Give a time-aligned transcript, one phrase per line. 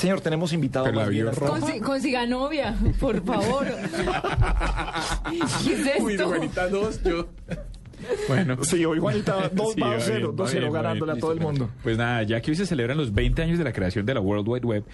[0.00, 1.60] Señor, tenemos invitado Pero más bien vio a- roja.
[1.60, 3.66] Consi- consiga novia, por favor.
[5.64, 6.16] ¿Qué es Uy?
[6.16, 7.28] Juanita 2, yo.
[8.28, 8.56] Bueno.
[8.64, 10.82] Sí, hoy Juanita 2 Sí, va va a 0, bien, va 2 0 bien, va
[10.82, 11.70] ganándole bien, a todo el listo, mundo.
[11.82, 14.20] Pues nada, ya que hoy se celebran los 20 años de la creación de la
[14.20, 14.84] World Wide Web,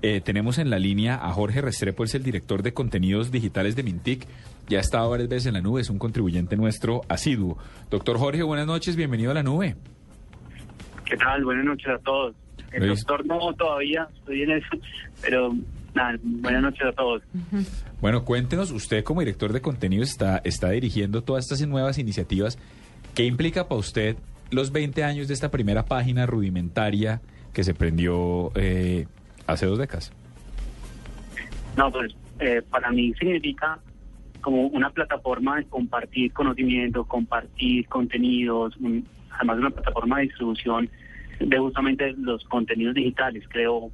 [0.00, 3.82] eh, tenemos en la línea a Jorge Restrepo, es el director de contenidos digitales de
[3.82, 4.26] Mintic.
[4.68, 7.58] Ya ha estado varias veces en la nube, es un contribuyente nuestro asiduo.
[7.90, 9.76] Doctor Jorge, buenas noches, bienvenido a la nube.
[11.04, 11.44] ¿Qué tal?
[11.44, 12.34] Buenas noches a todos.
[12.76, 14.68] El doctor no todavía, estoy en eso,
[15.22, 15.54] pero
[15.94, 17.22] nada, buenas noches a todos.
[18.00, 22.58] Bueno, cuéntenos, usted como director de contenidos está, está dirigiendo todas estas nuevas iniciativas.
[23.14, 24.16] ¿Qué implica para usted
[24.50, 27.20] los 20 años de esta primera página rudimentaria
[27.52, 29.06] que se prendió eh,
[29.46, 30.12] hace dos décadas?
[31.76, 33.78] No, pues eh, para mí significa
[34.40, 40.88] como una plataforma de compartir conocimiento, compartir contenidos, un- además una plataforma de distribución
[41.40, 43.44] de justamente los contenidos digitales.
[43.48, 43.90] Creo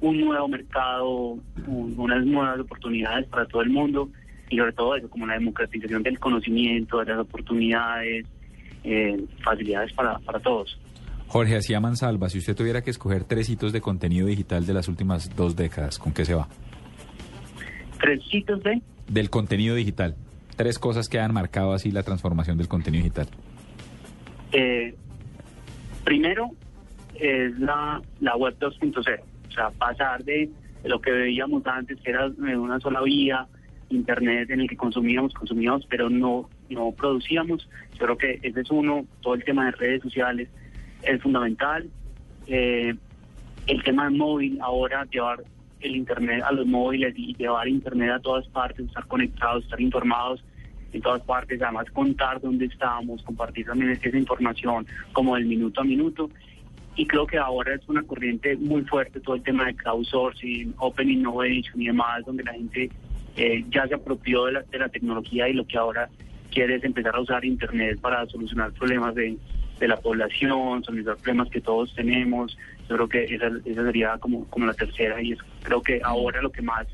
[0.00, 4.08] un nuevo mercado, un- unas nuevas oportunidades para todo el mundo
[4.50, 8.26] y sobre todo eso, como la democratización del conocimiento, de las oportunidades,
[8.84, 10.78] eh, facilidades para, para todos.
[11.28, 14.86] Jorge, hacía Mansalva, si usted tuviera que escoger tres hitos de contenido digital de las
[14.88, 16.46] últimas dos décadas, ¿con qué se va?
[18.00, 18.80] Tres sitios de...
[19.08, 20.14] Del contenido digital.
[20.56, 23.26] Tres cosas que han marcado así la transformación del contenido digital.
[24.52, 24.94] Eh,
[26.04, 26.50] primero
[27.20, 30.50] es la, la web 2.0, o sea, pasar de
[30.84, 33.46] lo que veíamos antes, que era eh, una sola vía,
[33.88, 37.68] internet en el que consumíamos, consumíamos, pero no, no producíamos.
[37.92, 40.48] Yo creo que ese es uno, todo el tema de redes sociales
[41.02, 41.88] es fundamental.
[42.46, 42.94] Eh,
[43.66, 45.42] el tema de móvil, ahora llevar
[45.80, 50.42] el internet a los móviles y llevar internet a todas partes, estar conectados, estar informados
[50.92, 55.84] en todas partes, además contar dónde estamos, compartir también esa información como del minuto a
[55.84, 56.30] minuto.
[56.96, 61.10] Y creo que ahora es una corriente muy fuerte todo el tema de crowdsourcing, open
[61.10, 62.90] innovation y demás, donde la gente
[63.36, 66.08] eh, ya se apropió de la, de la tecnología y lo que ahora
[66.50, 69.36] quiere es empezar a usar Internet para solucionar problemas de,
[69.78, 72.56] de la población, solucionar problemas que todos tenemos.
[72.88, 76.40] Yo creo que esa, esa sería como, como la tercera y es, creo que ahora
[76.40, 76.86] lo que más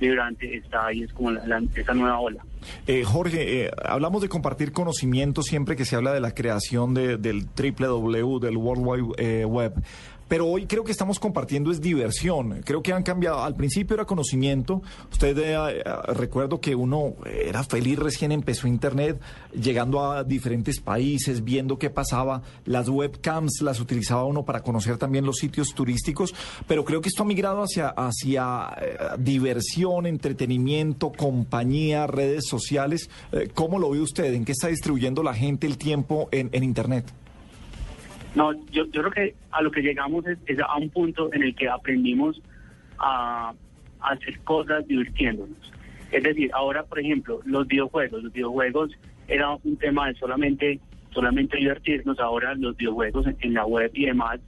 [0.00, 2.44] vibrante está ahí es como la- esa nueva ola.
[2.86, 7.16] Eh, Jorge, eh, hablamos de compartir conocimiento siempre que se habla de la creación de-
[7.16, 9.74] del www, del World Wide eh, Web.
[10.30, 12.62] Pero hoy creo que estamos compartiendo es diversión.
[12.64, 13.42] Creo que han cambiado.
[13.42, 14.80] Al principio era conocimiento.
[15.10, 15.82] Usted eh, eh,
[16.14, 19.20] recuerdo que uno era feliz recién empezó Internet,
[19.52, 22.42] llegando a diferentes países, viendo qué pasaba.
[22.64, 26.32] Las webcams las utilizaba uno para conocer también los sitios turísticos.
[26.68, 33.10] Pero creo que esto ha migrado hacia, eh, diversión, entretenimiento, compañía, redes sociales.
[33.32, 34.32] Eh, ¿Cómo lo ve usted?
[34.32, 37.12] ¿En qué está distribuyendo la gente el tiempo en Internet?
[38.34, 41.54] No, yo, yo creo que a lo que llegamos es, a un punto en el
[41.54, 42.40] que aprendimos
[42.98, 43.52] a,
[44.00, 45.72] a hacer cosas divirtiéndonos.
[46.12, 48.22] Es decir, ahora, por ejemplo, los videojuegos.
[48.22, 48.90] Los videojuegos
[49.28, 50.80] era un tema de solamente,
[51.12, 52.18] solamente divertirnos.
[52.20, 54.40] Ahora los videojuegos en, en la web y demás,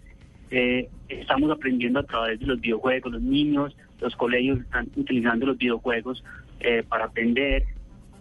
[0.50, 3.12] eh, estamos aprendiendo a través de los videojuegos.
[3.12, 6.22] Los niños, los colegios están utilizando los videojuegos
[6.60, 7.64] eh, para aprender.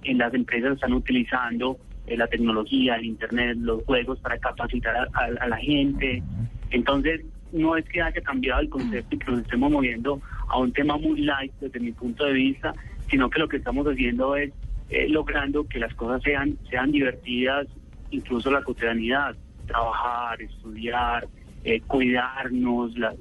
[0.04, 5.10] En las empresas están utilizando eh, la tecnología, el Internet, los juegos para capacitar a,
[5.14, 6.24] a- a la gente.
[6.72, 10.72] Entonces, no es que haya cambiado el concepto y que nos estemos moviendo a un
[10.72, 12.74] tema muy light desde mi punto de vista,
[13.10, 14.52] sino que lo que estamos haciendo es
[14.90, 17.68] eh, logrando que las cosas sean, sean divertidas,
[18.10, 19.36] incluso la cotidianidad,
[19.68, 21.28] trabajar, estudiar,
[21.64, 23.14] eh, cuidarnos, la-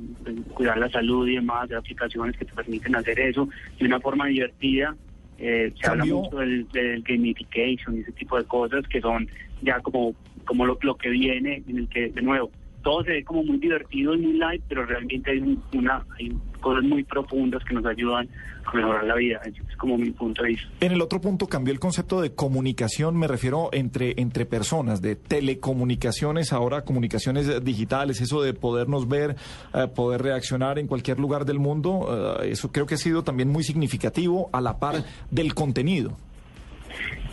[0.55, 3.49] cuidar la salud y demás, de aplicaciones que te permiten hacer eso
[3.79, 4.97] de una forma divertida.
[5.43, 9.27] Eh, se habla mucho del, del gamification y ese tipo de cosas que son
[9.63, 10.15] ya como,
[10.45, 12.51] como lo, lo que viene, en el que, de nuevo,
[12.83, 16.33] todo se ve como muy divertido y muy light, pero realmente hay, un- una, hay
[16.61, 18.29] cosas muy profundas que nos ayudan
[18.67, 19.41] a mejorar la vida.
[19.45, 20.69] Es como mi punto de vista.
[20.81, 25.17] En el otro punto cambió el concepto de comunicación, me refiero entre, entre personas, de
[25.17, 29.37] telecomunicaciones, ahora comunicaciones digitales, eso de podernos ver,
[29.75, 33.49] eh, poder reaccionar en cualquier lugar del mundo, eh, eso creo que ha sido también
[33.49, 36.17] muy significativo a la par del contenido.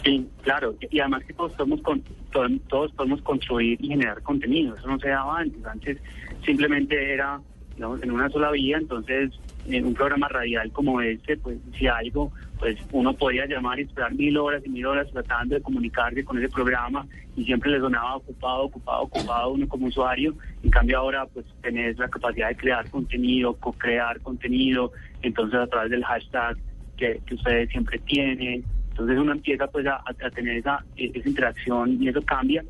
[0.08, 2.02] Sí, claro, y además que todos podemos, con,
[2.32, 5.98] to- todos podemos construir y generar contenido, eso no se daba antes, antes
[6.46, 7.42] simplemente era
[7.78, 9.32] en una sola vía, entonces
[9.68, 14.14] en un programa radial como este, pues si algo, pues uno podía llamar y esperar
[14.16, 17.06] mil horas y mil horas tratando de comunicarse con ese programa
[17.36, 20.34] y siempre le sonaba ocupado, ocupado, ocupado uno como usuario,
[20.64, 25.92] en cambio ahora pues tenés la capacidad de crear contenido, co-crear contenido, entonces a través
[25.92, 26.56] del hashtag
[26.96, 28.64] que ustedes siempre tienen,
[28.98, 30.02] entonces uno empieza pues a,
[30.34, 32.64] tener esa, esa interacción y eso cambia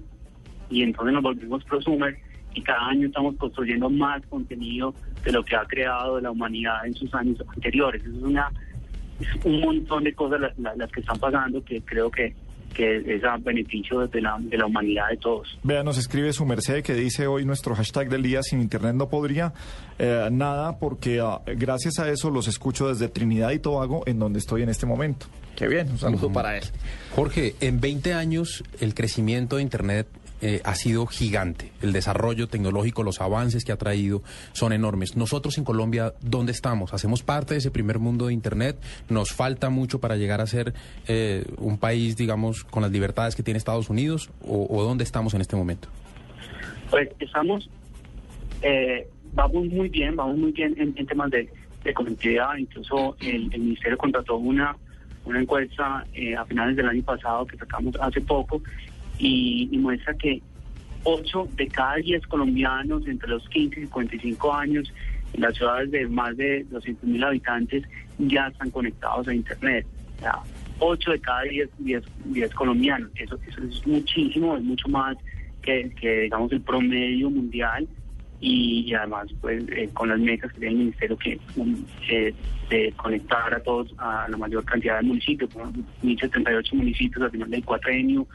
[0.70, 2.18] y entonces nos volvimos prosumer
[2.54, 4.94] y cada año estamos construyendo más contenido
[5.24, 8.04] de lo que ha creado la humanidad en sus años anteriores.
[8.04, 8.52] Es una
[9.46, 12.36] un montón de cosas las, las- las que están pasando que creo que,
[12.78, 15.58] que es a beneficio de la, de la humanidad de todos.
[15.64, 19.10] Vea, nos escribe su merced que dice hoy nuestro hashtag del día, sin internet no
[19.10, 19.52] podría
[19.98, 24.38] eh, nada, porque ah, gracias a eso los escucho desde Trinidad y Tobago, en donde
[24.38, 25.26] estoy en este momento.
[25.56, 26.64] Qué bien, un saludo para él.
[27.16, 30.08] Jorge, en 20 años el crecimiento de Internet
[30.42, 31.72] eh, ha sido gigante.
[31.82, 34.22] El desarrollo tecnológico, los avances que ha traído
[34.54, 35.16] son enormes.
[35.16, 36.94] Nosotros en Colombia, ¿dónde estamos?
[36.94, 38.78] ¿Hacemos parte de ese primer mundo de Internet?
[39.10, 40.74] ¿Nos falta mucho para llegar a ser
[41.08, 44.30] eh, un país, digamos, con las libertades que tiene Estados Unidos?
[44.48, 45.88] ¿O, dónde estamos en este momento?
[46.90, 47.70] Pues estamos,
[48.62, 51.50] eh, vamos muy bien, vamos muy bien en, temas de,
[51.84, 52.56] de conectividad.
[52.58, 54.78] Incluso el, el Ministerio contrató una,
[55.26, 58.62] una encuesta eh, a finales del año pasado que sacamos hace poco
[59.20, 60.42] y, y muestra que
[61.04, 64.94] 8 de cada 10 colombianos entre los 15 y 55 años
[65.34, 67.84] en las ciudades de más de 200 mil habitantes
[68.18, 69.86] ya están conectados a Internet.
[70.18, 70.40] O sea,
[70.80, 73.10] 8 de cada 10, 10, 10 colombianos.
[73.16, 75.18] Eso, eso es muchísimo, es mucho más
[75.62, 77.88] que, que, digamos, el promedio mundial.
[78.40, 81.76] Y, y además, pues, eh, con las metas que tiene el Ministerio que um,
[82.08, 82.34] eh,
[82.70, 85.72] de conectar a todos, a la mayor cantidad de municipios, ¿no?
[86.04, 88.28] 1.078 municipios al final del cuatrenio.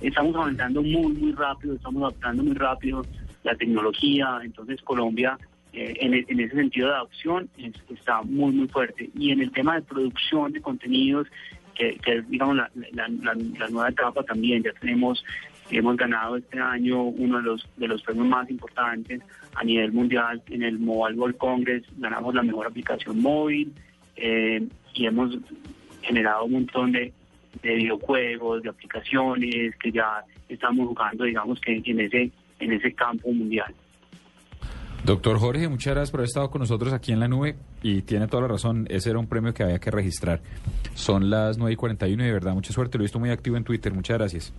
[0.00, 3.04] Estamos avanzando muy, muy rápido, estamos adaptando muy rápido
[3.42, 4.40] la tecnología.
[4.44, 5.38] Entonces, Colombia
[5.72, 9.10] eh, en, e- en ese sentido de adopción es- está muy, muy fuerte.
[9.18, 11.26] Y en el tema de producción de contenidos,
[11.74, 15.24] que, es, digamos, la- la nueva etapa también, ya tenemos,
[15.70, 19.20] hemos ganado este año uno de los, de los premios más importantes
[19.56, 23.72] a nivel mundial en el Mobile World Congress, ganamos la mejor aplicación móvil
[24.16, 24.64] eh,
[24.94, 25.36] y hemos
[26.02, 27.12] generado un montón de,
[27.64, 32.30] de videojuegos, de aplicaciones que ya estamos jugando, digamos que en ese,
[32.60, 33.74] en ese campo mundial.
[35.04, 38.26] Doctor Jorge, muchas gracias por haber estado con nosotros aquí en la nube y tiene
[38.26, 40.40] toda la razón, ese era un premio que había que registrar.
[40.94, 43.56] Son las 9 y 41 y de verdad, mucha suerte, lo he visto muy activo
[43.56, 44.54] en Twitter, muchas gracias.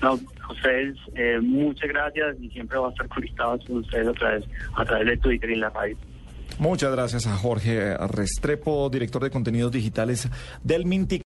[0.00, 4.12] No, a ustedes, eh, muchas gracias y siempre va a estar conectados con ustedes a
[4.12, 4.44] través,
[4.76, 5.96] a través de Twitter y la radio.
[6.58, 10.28] Muchas gracias a Jorge Restrepo, director de contenidos digitales
[10.64, 11.16] del Mintic.